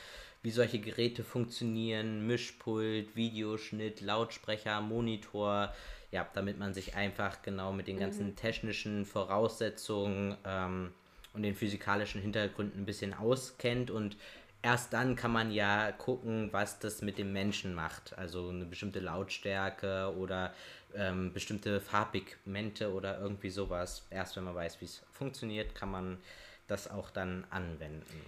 [0.43, 5.73] wie solche Geräte funktionieren, Mischpult, Videoschnitt, Lautsprecher, Monitor
[6.11, 8.37] ja, damit man sich einfach genau mit den ganzen mhm.
[8.37, 10.93] technischen Voraussetzungen ähm,
[11.33, 14.17] und den physikalischen Hintergründen ein bisschen auskennt und
[14.63, 18.17] erst dann kann man ja gucken, was das mit dem Menschen macht.
[18.19, 20.55] Also eine bestimmte Lautstärke oder
[20.95, 24.07] ähm, bestimmte Farbpigmente oder irgendwie sowas.
[24.11, 26.19] Erst wenn man weiß, wie es funktioniert, kann man
[26.67, 28.23] das auch dann anwenden.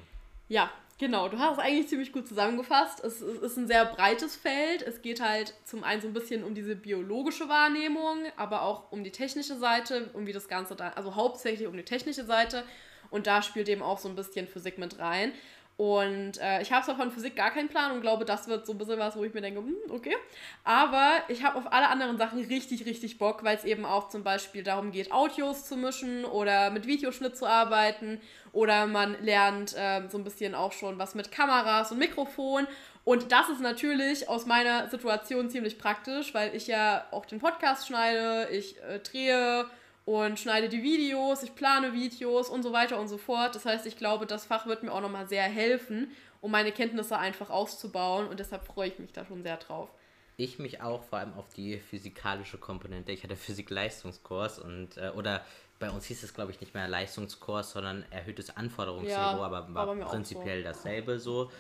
[0.49, 1.29] Ja, genau.
[1.29, 3.05] Du hast es eigentlich ziemlich gut zusammengefasst.
[3.05, 4.83] Es, es ist ein sehr breites Feld.
[4.83, 9.05] Es geht halt zum einen so ein bisschen um diese biologische Wahrnehmung, aber auch um
[9.05, 12.65] die technische Seite, um wie das Ganze da, also hauptsächlich um die technische Seite.
[13.11, 15.33] Und da spielt eben auch so ein bisschen Physik mit rein.
[15.79, 18.73] Und äh, ich habe zwar von Physik gar keinen Plan und glaube, das wird so
[18.73, 20.17] ein bisschen was, wo ich mir denke, hm, okay.
[20.65, 24.25] Aber ich habe auf alle anderen Sachen richtig, richtig Bock, weil es eben auch zum
[24.25, 28.21] Beispiel darum geht, Audios zu mischen oder mit Videoschnitt zu arbeiten.
[28.51, 32.67] Oder man lernt äh, so ein bisschen auch schon was mit Kameras und Mikrofon.
[33.05, 37.87] Und das ist natürlich aus meiner Situation ziemlich praktisch, weil ich ja auch den Podcast
[37.87, 39.71] schneide, ich äh, drehe
[40.09, 43.55] und schneide die Videos, ich plane Videos und so weiter und so fort.
[43.55, 47.19] Das heißt, ich glaube, das Fach wird mir auch nochmal sehr helfen, um meine Kenntnisse
[47.19, 49.91] einfach auszubauen und deshalb freue ich mich da schon sehr drauf.
[50.39, 53.13] Ich mich auch vor allem auf die physikalische Komponente.
[53.13, 55.45] Ich hatte Physik-Leistungskurs und äh, oder
[55.79, 59.95] bei uns hieß es glaube ich nicht mehr Leistungskurs, sondern erhöhtes Anforderungsniveau, ja, aber war
[59.95, 60.69] prinzipiell so.
[60.69, 61.51] dasselbe so.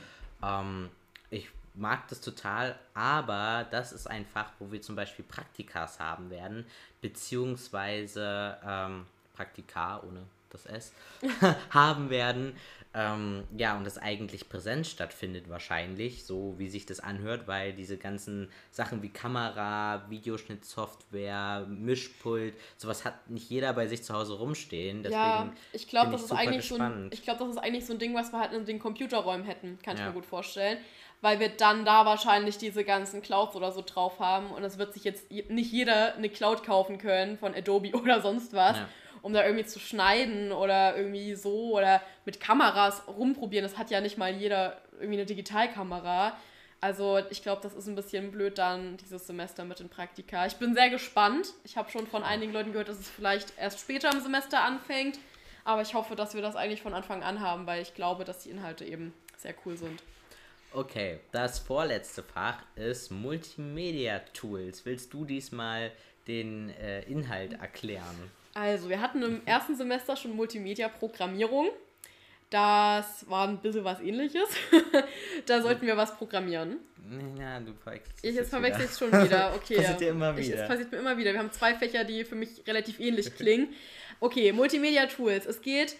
[0.43, 0.89] Ähm,
[1.29, 6.31] ich mag das total, aber das ist ein Fach, wo wir zum Beispiel Praktikas haben
[6.31, 6.67] werden,
[7.01, 10.93] beziehungsweise ähm, Praktika ohne das S
[11.71, 12.55] haben werden.
[12.95, 17.99] Ähm, ja, und das eigentlich Präsenz stattfindet wahrscheinlich, so wie sich das anhört, weil diese
[17.99, 25.03] ganzen Sachen wie Kamera, Videoschnittsoftware, Mischpult, sowas hat nicht jeder bei sich zu Hause rumstehen.
[25.03, 27.93] Deswegen ja, ich glaube, das ist eigentlich so ein, ich glaube, das ist eigentlich so
[27.93, 30.79] ein Ding, was wir halt in den Computerräumen hätten, kann ich mir gut vorstellen
[31.21, 34.95] weil wir dann da wahrscheinlich diese ganzen Clouds oder so drauf haben und es wird
[34.95, 38.89] sich jetzt nicht jeder eine Cloud kaufen können von Adobe oder sonst was, ja.
[39.23, 43.65] um da irgendwie zu schneiden oder irgendwie so oder mit Kameras rumprobieren.
[43.65, 46.37] Das hat ja nicht mal jeder irgendwie eine Digitalkamera.
[46.81, 50.47] Also ich glaube, das ist ein bisschen blöd dann dieses Semester mit den Praktika.
[50.47, 51.49] Ich bin sehr gespannt.
[51.65, 55.19] Ich habe schon von einigen Leuten gehört, dass es vielleicht erst später im Semester anfängt.
[55.65, 58.45] Aber ich hoffe, dass wir das eigentlich von Anfang an haben, weil ich glaube, dass
[58.45, 60.01] die Inhalte eben sehr cool sind.
[60.73, 64.85] Okay, das vorletzte Fach ist Multimedia Tools.
[64.85, 65.91] Willst du diesmal
[66.27, 68.31] den äh, Inhalt erklären?
[68.55, 71.69] Also, wir hatten im ersten Semester schon Multimedia Programmierung.
[72.51, 74.49] Das war ein bisschen was ähnliches.
[75.47, 76.79] da sollten wir was programmieren.
[77.39, 79.55] Ja, du verwechselst Ich jetzt verwechsel es schon wieder.
[79.57, 79.77] Okay.
[79.77, 80.63] passiert dir immer wieder.
[80.63, 81.33] Es passiert mir immer wieder.
[81.33, 83.75] Wir haben zwei Fächer, die für mich relativ ähnlich klingen.
[84.21, 85.47] Okay, Multimedia Tools.
[85.47, 85.97] Es geht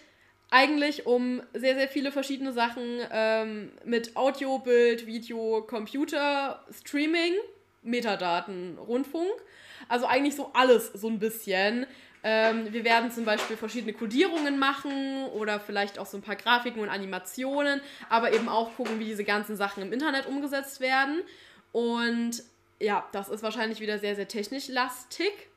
[0.51, 7.33] eigentlich um sehr, sehr viele verschiedene Sachen ähm, mit Audio, Bild, Video, Computer, Streaming,
[7.83, 9.31] Metadaten, Rundfunk.
[9.87, 11.85] Also eigentlich so alles so ein bisschen.
[12.23, 16.81] Ähm, wir werden zum Beispiel verschiedene Codierungen machen oder vielleicht auch so ein paar Grafiken
[16.81, 21.21] und Animationen, aber eben auch gucken, wie diese ganzen Sachen im Internet umgesetzt werden.
[21.71, 22.43] Und
[22.79, 25.48] ja, das ist wahrscheinlich wieder sehr, sehr technisch lastig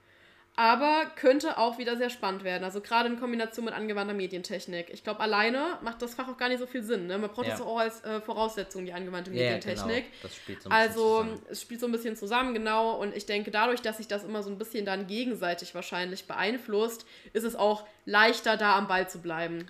[0.55, 2.63] aber könnte auch wieder sehr spannend werden.
[2.65, 4.91] Also gerade in Kombination mit angewandter Medientechnik.
[4.91, 7.07] Ich glaube, alleine macht das Fach auch gar nicht so viel Sinn.
[7.07, 7.17] Ne?
[7.17, 7.53] Man braucht ja.
[7.53, 9.89] das auch als äh, Voraussetzung, die angewandte Medientechnik.
[9.89, 10.23] Ja, genau.
[10.23, 11.43] Das spielt so ein also zusammen.
[11.51, 12.97] es spielt so ein bisschen zusammen, genau.
[13.01, 17.07] Und ich denke, dadurch, dass sich das immer so ein bisschen dann gegenseitig wahrscheinlich beeinflusst,
[17.33, 19.67] ist es auch leichter, da am Ball zu bleiben.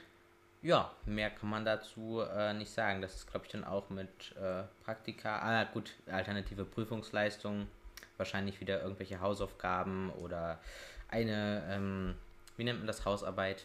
[0.63, 3.03] Ja, mehr kann man dazu äh, nicht sagen.
[3.03, 5.39] Das ist, glaube ich, dann auch mit äh, Praktika.
[5.39, 7.69] Ah, gut, alternative Prüfungsleistungen
[8.17, 10.61] wahrscheinlich wieder irgendwelche Hausaufgaben oder
[11.09, 12.15] eine, ähm,
[12.57, 13.65] wie nennt man das, Hausarbeit?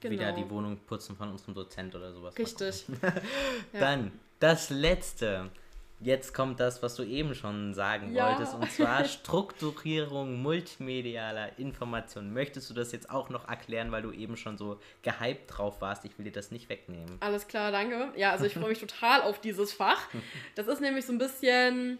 [0.00, 0.12] Genau.
[0.12, 2.36] Wieder die Wohnung putzen von unserem Dozent oder sowas.
[2.38, 2.84] Richtig.
[3.72, 5.50] Dann das letzte.
[5.98, 8.28] Jetzt kommt das, was du eben schon sagen ja.
[8.28, 12.34] wolltest, und zwar Strukturierung multimedialer Informationen.
[12.34, 16.04] Möchtest du das jetzt auch noch erklären, weil du eben schon so gehypt drauf warst?
[16.04, 17.16] Ich will dir das nicht wegnehmen.
[17.20, 18.12] Alles klar, danke.
[18.14, 20.02] Ja, also ich freue mich total auf dieses Fach.
[20.54, 21.98] Das ist nämlich so ein bisschen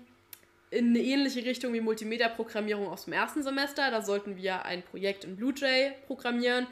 [0.71, 3.91] in eine ähnliche Richtung wie Multimedia-Programmierung aus dem ersten Semester.
[3.91, 6.67] Da sollten wir ein Projekt in BlueJ programmieren.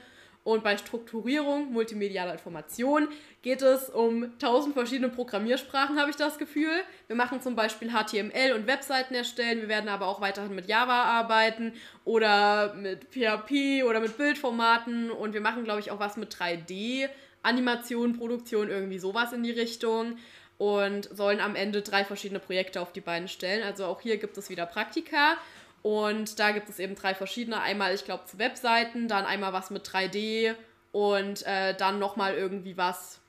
[0.44, 3.08] Und bei Strukturierung multimedialer Information
[3.40, 6.82] geht es um tausend verschiedene Programmiersprachen, habe ich das Gefühl.
[7.06, 9.62] Wir machen zum Beispiel HTML und Webseiten erstellen.
[9.62, 11.72] Wir werden aber auch weiterhin mit Java arbeiten
[12.04, 15.10] oder mit PHP oder mit Bildformaten.
[15.10, 17.08] Und wir machen, glaube ich, auch was mit 3D,
[17.42, 20.18] Animation, Produktion, irgendwie sowas in die Richtung
[20.58, 23.62] und sollen am Ende drei verschiedene Projekte auf die Beine stellen.
[23.62, 25.36] Also auch hier gibt es wieder Praktika
[25.82, 27.60] und da gibt es eben drei verschiedene.
[27.60, 30.54] Einmal, ich glaube, zu Webseiten, dann einmal was mit 3D
[30.92, 33.20] und äh, dann nochmal irgendwie was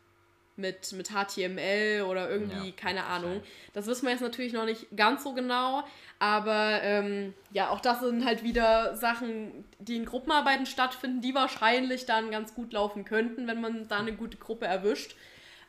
[0.56, 3.42] mit, mit HTML oder irgendwie, ja, keine Ahnung.
[3.74, 5.84] Das wissen wir jetzt natürlich noch nicht ganz so genau,
[6.20, 12.06] aber ähm, ja, auch das sind halt wieder Sachen, die in Gruppenarbeiten stattfinden, die wahrscheinlich
[12.06, 15.16] dann ganz gut laufen könnten, wenn man da eine gute Gruppe erwischt.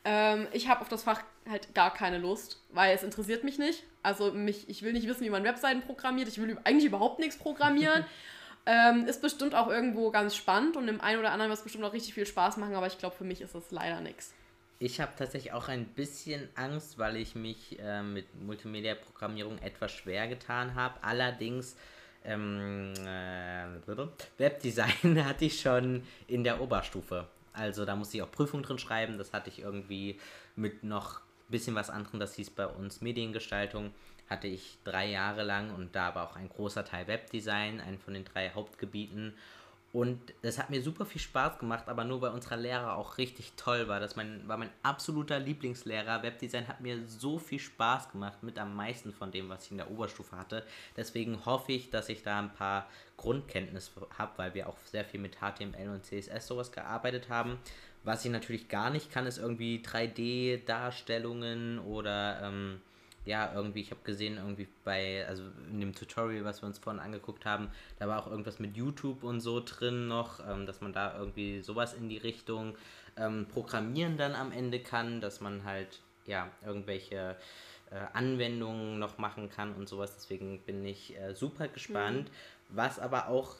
[0.09, 3.83] Ähm, ich habe auf das Fach halt gar keine Lust, weil es interessiert mich nicht.
[4.03, 6.29] Also mich, ich will nicht wissen, wie man Webseiten programmiert.
[6.29, 8.05] Ich will eigentlich überhaupt nichts programmieren.
[8.65, 11.83] ähm, ist bestimmt auch irgendwo ganz spannend und dem einen oder anderen wird es bestimmt
[11.83, 14.33] auch richtig viel Spaß machen, aber ich glaube, für mich ist es leider nichts.
[14.79, 20.29] Ich habe tatsächlich auch ein bisschen Angst, weil ich mich äh, mit Multimedia-Programmierung etwas schwer
[20.29, 20.95] getan habe.
[21.01, 21.75] Allerdings
[22.23, 27.27] ähm, äh, Webdesign hatte ich schon in der Oberstufe.
[27.57, 29.17] Also da musste ich auch Prüfungen drin schreiben.
[29.17, 30.19] Das hatte ich irgendwie
[30.55, 32.19] mit noch ein bisschen was anderem.
[32.19, 33.91] Das hieß bei uns Mediengestaltung.
[34.29, 38.13] Hatte ich drei Jahre lang und da war auch ein großer Teil Webdesign, ein von
[38.13, 39.33] den drei Hauptgebieten.
[39.97, 43.53] Und das hat mir super viel Spaß gemacht, aber nur weil unser Lehrer auch richtig
[43.57, 43.99] toll war.
[43.99, 46.21] Das mein, war mein absoluter Lieblingslehrer.
[46.21, 49.77] Webdesign hat mir so viel Spaß gemacht, mit am meisten von dem, was ich in
[49.77, 50.63] der Oberstufe hatte.
[50.95, 55.19] Deswegen hoffe ich, dass ich da ein paar Grundkenntnisse habe, weil wir auch sehr viel
[55.19, 57.57] mit HTML und CSS sowas gearbeitet haben.
[58.03, 62.81] Was ich natürlich gar nicht kann, ist irgendwie 3D-Darstellungen oder ähm,
[63.27, 67.01] ja, irgendwie, ich habe gesehen, irgendwie bei, also in dem Tutorial, was wir uns vorhin
[67.01, 70.93] angeguckt haben, da war auch irgendwas mit YouTube und so drin noch, ähm, dass man
[70.93, 72.77] da irgendwie sowas in die Richtung
[73.17, 77.35] ähm, programmieren dann am Ende kann, dass man halt, ja, irgendwelche
[77.91, 80.15] äh, Anwendungen noch machen kann und sowas.
[80.15, 82.29] Deswegen bin ich äh, super gespannt.
[82.29, 82.77] Mhm.
[82.77, 83.55] Was aber auch,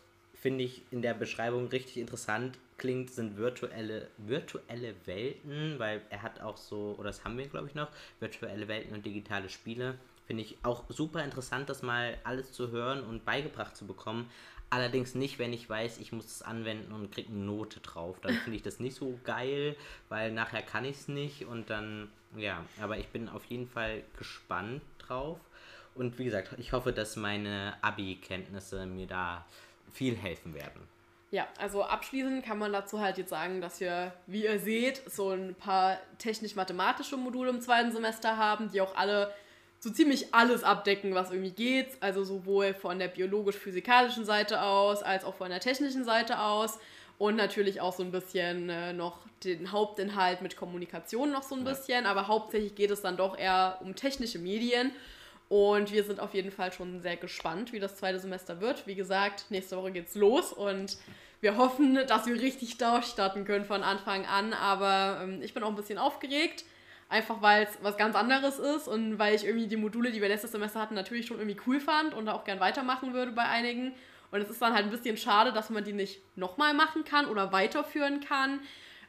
[0.48, 6.40] finde ich, in der Beschreibung richtig interessant klingt, sind virtuelle, virtuelle Welten, weil er hat
[6.40, 7.90] auch so, oder das haben wir glaube ich noch,
[8.22, 9.96] virtuelle Welten und digitale Spiele.
[10.26, 14.30] Finde ich auch super interessant, das mal alles zu hören und beigebracht zu bekommen.
[14.70, 18.22] Allerdings nicht, wenn ich weiß, ich muss es anwenden und kriege eine Note drauf.
[18.22, 19.76] Dann finde ich das nicht so geil,
[20.08, 24.02] weil nachher kann ich es nicht und dann, ja, aber ich bin auf jeden Fall
[24.18, 25.42] gespannt drauf.
[25.94, 29.46] Und wie gesagt, ich hoffe, dass meine Abi-Kenntnisse mir da
[29.92, 30.88] viel helfen werden.
[31.30, 35.32] Ja, also abschließend kann man dazu halt jetzt sagen, dass wir, wie ihr seht, so
[35.32, 39.34] ein paar technisch-mathematische Module im zweiten Semester haben, die auch alle
[39.80, 41.98] so ziemlich alles abdecken, was irgendwie geht.
[42.00, 46.80] Also sowohl von der biologisch-physikalischen Seite aus, als auch von der technischen Seite aus.
[47.18, 51.64] Und natürlich auch so ein bisschen äh, noch den Hauptinhalt mit Kommunikation noch so ein
[51.64, 52.06] bisschen.
[52.06, 54.92] Aber hauptsächlich geht es dann doch eher um technische Medien.
[55.50, 58.86] Und wir sind auf jeden Fall schon sehr gespannt, wie das zweite Semester wird.
[58.86, 60.98] Wie gesagt, nächste Woche geht's los und
[61.40, 64.54] wir hoffen, dass wir richtig durchstarten können von Anfang an.
[64.54, 66.66] Aber ähm, ich bin auch ein bisschen aufgeregt,
[67.08, 70.28] einfach weil es was ganz anderes ist und weil ich irgendwie die Module, die wir
[70.28, 73.94] letztes Semester hatten, natürlich schon irgendwie cool fand und auch gern weitermachen würde bei einigen.
[74.32, 77.28] Und es ist dann halt ein bisschen schade, dass man die nicht nochmal machen kann
[77.28, 78.60] oder weiterführen kann.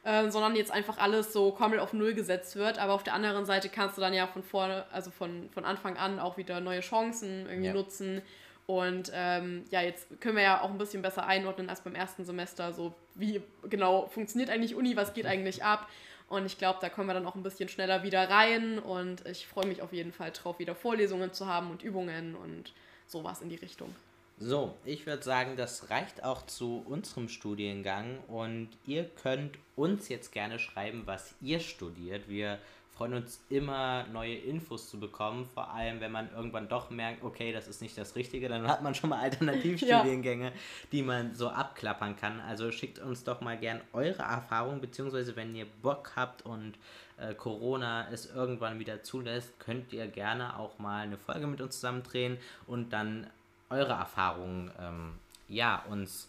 [0.05, 2.79] Ähm, sondern jetzt einfach alles so komplett auf Null gesetzt wird.
[2.79, 5.97] Aber auf der anderen Seite kannst du dann ja von vorne, also von, von Anfang
[5.97, 7.73] an auch wieder neue Chancen irgendwie ja.
[7.73, 8.21] nutzen
[8.65, 12.23] Und ähm, ja, jetzt können wir ja auch ein bisschen besser einordnen als beim ersten
[12.23, 12.71] Semester.
[12.71, 15.89] So, wie genau funktioniert eigentlich Uni, was geht eigentlich ab?
[16.27, 18.79] Und ich glaube, da kommen wir dann auch ein bisschen schneller wieder rein.
[18.79, 22.71] Und ich freue mich auf jeden Fall drauf, wieder Vorlesungen zu haben und Übungen und
[23.07, 23.93] sowas in die Richtung.
[24.41, 30.31] So, ich würde sagen, das reicht auch zu unserem Studiengang und ihr könnt uns jetzt
[30.31, 32.29] gerne schreiben, was ihr studiert.
[32.29, 32.57] Wir
[32.99, 37.51] freuen uns immer, neue Infos zu bekommen, vor allem wenn man irgendwann doch merkt, okay,
[37.51, 40.51] das ist nicht das Richtige, dann hat man schon mal Alternativstudiengänge, ja.
[40.93, 42.39] die man so abklappern kann.
[42.39, 46.75] Also schickt uns doch mal gern eure Erfahrungen, beziehungsweise wenn ihr Bock habt und
[47.17, 51.75] äh, Corona es irgendwann wieder zulässt, könnt ihr gerne auch mal eine Folge mit uns
[51.75, 53.27] zusammendrehen und dann
[53.69, 56.27] eure Erfahrungen ähm, ja, uns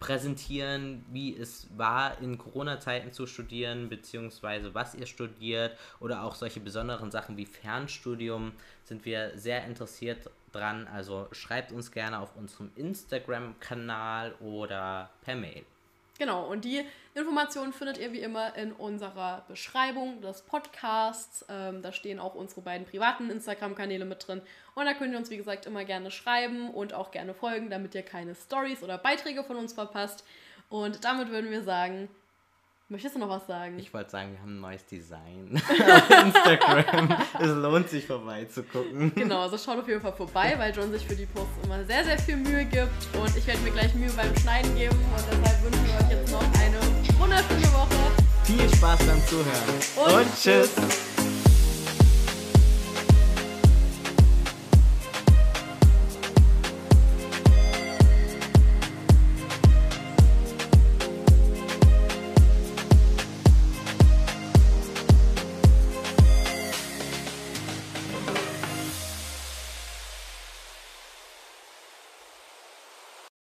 [0.00, 6.60] präsentieren, wie es war, in Corona-Zeiten zu studieren, beziehungsweise was ihr studiert oder auch solche
[6.60, 8.52] besonderen Sachen wie Fernstudium
[8.84, 10.86] sind wir sehr interessiert dran.
[10.88, 15.64] Also schreibt uns gerne auf unserem Instagram-Kanal oder per Mail.
[16.16, 21.44] Genau, und die Informationen findet ihr wie immer in unserer Beschreibung des Podcasts.
[21.48, 24.40] Ähm, da stehen auch unsere beiden privaten Instagram-Kanäle mit drin.
[24.76, 27.96] Und da könnt ihr uns, wie gesagt, immer gerne schreiben und auch gerne folgen, damit
[27.96, 30.24] ihr keine Stories oder Beiträge von uns verpasst.
[30.68, 32.08] Und damit würden wir sagen,
[32.88, 33.78] Möchtest du noch was sagen?
[33.78, 37.16] Ich wollte sagen, wir haben ein neues Design auf Instagram.
[37.40, 39.14] es lohnt sich vorbeizugucken.
[39.14, 42.04] Genau, also schaut auf jeden Fall vorbei, weil John sich für die Posts immer sehr,
[42.04, 42.90] sehr viel Mühe gibt.
[43.18, 44.96] Und ich werde mir gleich Mühe beim Schneiden geben.
[44.96, 47.96] Und deshalb wünschen wir euch jetzt noch eine wunderschöne Woche.
[48.44, 49.74] Viel Spaß beim Zuhören.
[49.96, 51.03] Und, und tschüss.